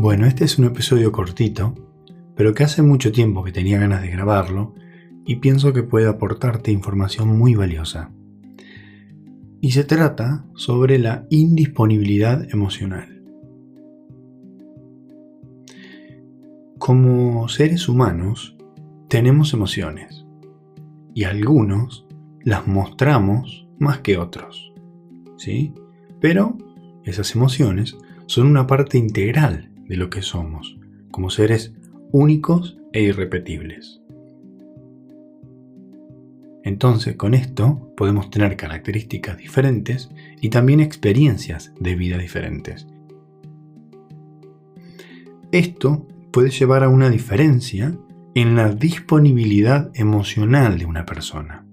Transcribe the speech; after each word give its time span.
Bueno, 0.00 0.26
este 0.26 0.44
es 0.44 0.60
un 0.60 0.64
episodio 0.64 1.10
cortito, 1.10 1.74
pero 2.36 2.54
que 2.54 2.62
hace 2.62 2.82
mucho 2.82 3.10
tiempo 3.10 3.42
que 3.42 3.50
tenía 3.50 3.80
ganas 3.80 4.00
de 4.00 4.08
grabarlo 4.08 4.76
y 5.26 5.36
pienso 5.36 5.72
que 5.72 5.82
puede 5.82 6.06
aportarte 6.06 6.70
información 6.70 7.36
muy 7.36 7.56
valiosa. 7.56 8.12
Y 9.60 9.72
se 9.72 9.82
trata 9.82 10.44
sobre 10.54 11.00
la 11.00 11.26
indisponibilidad 11.30 12.46
emocional. 12.54 13.24
Como 16.78 17.48
seres 17.48 17.88
humanos, 17.88 18.56
tenemos 19.08 19.52
emociones 19.52 20.24
y 21.12 21.24
algunos 21.24 22.06
las 22.44 22.68
mostramos 22.68 23.66
más 23.80 23.98
que 23.98 24.16
otros. 24.16 24.72
¿Sí? 25.38 25.74
Pero 26.20 26.56
esas 27.02 27.34
emociones 27.34 27.96
son 28.26 28.46
una 28.46 28.68
parte 28.68 28.96
integral 28.96 29.67
de 29.88 29.96
lo 29.96 30.10
que 30.10 30.22
somos, 30.22 30.78
como 31.10 31.30
seres 31.30 31.72
únicos 32.12 32.78
e 32.92 33.02
irrepetibles. 33.02 34.00
Entonces, 36.62 37.16
con 37.16 37.34
esto 37.34 37.92
podemos 37.96 38.30
tener 38.30 38.56
características 38.56 39.38
diferentes 39.38 40.10
y 40.40 40.50
también 40.50 40.80
experiencias 40.80 41.72
de 41.80 41.94
vida 41.94 42.18
diferentes. 42.18 42.86
Esto 45.50 46.06
puede 46.30 46.50
llevar 46.50 46.84
a 46.84 46.90
una 46.90 47.08
diferencia 47.08 47.96
en 48.34 48.54
la 48.54 48.70
disponibilidad 48.70 49.90
emocional 49.94 50.78
de 50.78 50.84
una 50.84 51.06
persona. 51.06 51.64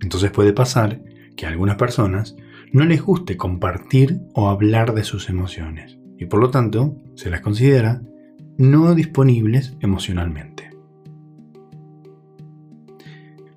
Entonces 0.00 0.30
puede 0.30 0.52
pasar 0.52 1.02
que 1.36 1.46
a 1.46 1.48
algunas 1.48 1.76
personas 1.76 2.36
no 2.72 2.84
les 2.84 3.02
guste 3.02 3.36
compartir 3.36 4.20
o 4.32 4.48
hablar 4.48 4.94
de 4.94 5.02
sus 5.02 5.28
emociones 5.28 5.99
y 6.20 6.26
por 6.26 6.38
lo 6.38 6.50
tanto 6.50 6.94
se 7.14 7.30
las 7.30 7.40
considera 7.40 8.02
no 8.58 8.94
disponibles 8.94 9.76
emocionalmente. 9.80 10.70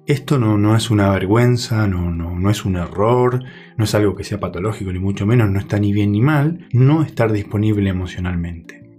Esto 0.06 0.40
no, 0.40 0.58
no 0.58 0.76
es 0.76 0.90
una 0.90 1.12
vergüenza, 1.12 1.88
no, 1.88 2.10
no, 2.10 2.40
no 2.40 2.50
es 2.50 2.66
un 2.66 2.78
error, 2.78 3.44
no 3.78 3.84
es 3.84 3.94
algo 3.96 4.16
que 4.16 4.24
sea 4.24 4.40
patológico, 4.40 4.92
ni 4.92 5.00
mucho 5.00 5.26
menos, 5.26 5.50
no 5.50 5.60
está 5.60 5.78
ni 5.78 5.92
bien 5.94 6.14
ni 6.14 6.22
mal 6.22 6.68
no 6.74 7.04
estar 7.04 7.32
disponible 7.32 7.90
emocionalmente. 7.90 8.90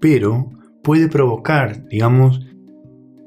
Pero 0.00 0.50
puede 0.82 1.08
provocar, 1.08 1.88
digamos, 1.88 2.46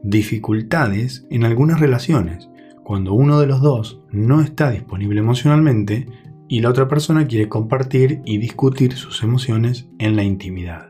dificultades 0.04 1.26
en 1.30 1.46
algunas 1.46 1.80
relaciones, 1.80 2.50
cuando 2.84 3.14
uno 3.14 3.40
de 3.40 3.48
los 3.48 3.62
dos 3.62 4.02
no 4.12 4.42
está 4.42 4.72
disponible 4.72 5.20
emocionalmente 5.20 6.08
y 6.50 6.62
la 6.62 6.70
otra 6.72 6.88
persona 6.88 7.28
quiere 7.28 7.48
compartir 7.48 8.24
y 8.26 8.40
discutir 8.40 8.94
sus 8.94 9.22
emociones 9.22 9.88
en 10.00 10.16
la 10.16 10.24
intimidad. 10.24 10.90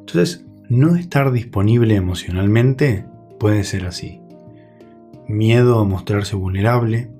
Entonces, 0.00 0.46
no 0.70 0.96
estar 0.96 1.32
disponible 1.32 1.94
emocionalmente 1.94 3.04
puede 3.38 3.62
ser 3.64 3.84
así. 3.84 4.22
Miedo 5.28 5.80
a 5.80 5.84
mostrarse 5.84 6.34
vulnerable, 6.34 7.10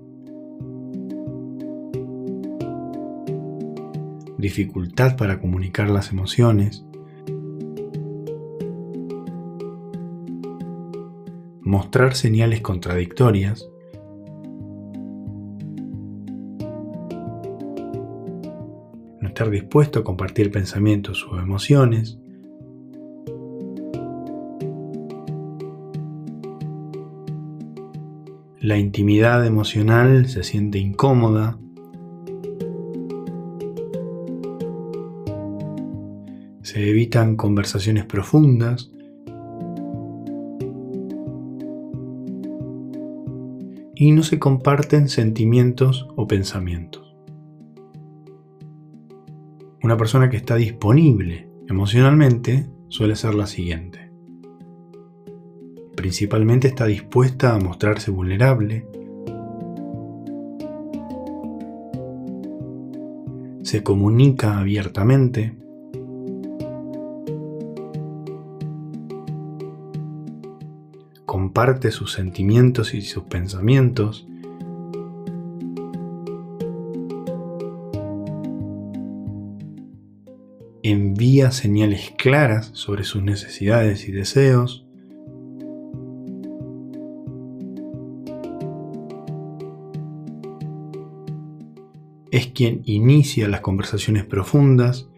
dificultad 4.39 5.19
para 5.19 5.39
comunicar 5.39 5.91
las 5.91 6.12
emociones, 6.12 6.87
mostrar 11.61 12.14
señales 12.14 12.62
contradictorias, 12.62 13.69
dispuesto 19.50 20.00
a 20.00 20.04
compartir 20.04 20.50
pensamientos 20.50 21.26
o 21.30 21.38
emociones, 21.38 22.19
la 28.60 28.78
intimidad 28.78 29.44
emocional 29.44 30.28
se 30.28 30.42
siente 30.42 30.78
incómoda, 30.78 31.58
se 36.62 36.88
evitan 36.88 37.36
conversaciones 37.36 38.04
profundas, 38.04 38.92
y 44.03 44.10
no 44.10 44.24
se 44.24 44.41
comparten 44.41 45.09
sentimientos 45.09 46.09
o 46.16 46.26
pensamientos. 46.26 47.02
Una 49.82 49.97
persona 49.97 50.31
que 50.31 50.37
está 50.37 50.54
disponible 50.54 51.48
emocionalmente 51.66 52.69
suele 52.87 53.16
ser 53.16 53.34
la 53.34 53.48
siguiente. 53.48 54.12
Principalmente 55.97 56.69
está 56.69 56.87
dispuesta 56.87 57.53
a 57.53 57.59
mostrarse 57.59 58.12
vulnerable, 58.12 58.87
se 63.62 63.82
comunica 63.82 64.60
abiertamente, 64.60 65.56
comparte 71.26 71.91
sus 71.91 72.12
sentimientos 72.12 72.94
y 72.94 73.03
sus 73.03 73.25
pensamientos, 73.25 74.28
envía 80.82 81.50
señales 81.50 82.12
claras 82.16 82.70
sobre 82.75 83.04
sus 83.04 83.22
necesidades 83.22 84.09
y 84.09 84.12
deseos, 84.12 84.87
es 92.31 92.47
quien 92.48 92.82
inicia 92.84 93.48
las 93.48 93.60
conversaciones 93.60 94.25
profundas, 94.25 95.09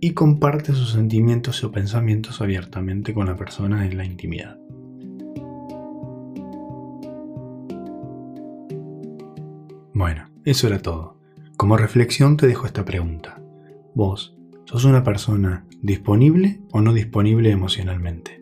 y 0.00 0.12
comparte 0.12 0.72
sus 0.72 0.92
sentimientos 0.92 1.62
o 1.64 1.72
pensamientos 1.72 2.40
abiertamente 2.40 3.12
con 3.12 3.26
la 3.26 3.36
persona 3.36 3.84
en 3.84 3.96
la 3.96 4.04
intimidad. 4.04 4.58
Bueno, 9.98 10.30
eso 10.44 10.68
era 10.68 10.78
todo. 10.78 11.16
Como 11.56 11.76
reflexión 11.76 12.36
te 12.36 12.46
dejo 12.46 12.66
esta 12.66 12.84
pregunta. 12.84 13.42
¿Vos 13.96 14.38
sos 14.64 14.84
una 14.84 15.02
persona 15.02 15.66
disponible 15.82 16.60
o 16.70 16.80
no 16.80 16.92
disponible 16.92 17.50
emocionalmente? 17.50 18.40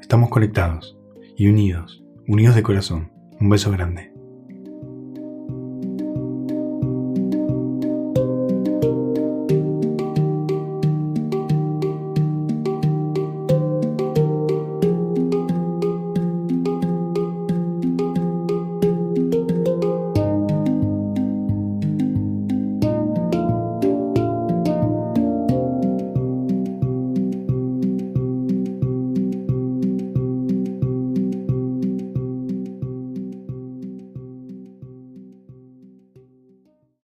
Estamos 0.00 0.30
conectados 0.30 0.96
y 1.36 1.48
unidos, 1.48 2.02
unidos 2.26 2.54
de 2.54 2.62
corazón. 2.62 3.12
Un 3.38 3.50
beso 3.50 3.70
grande. 3.70 4.13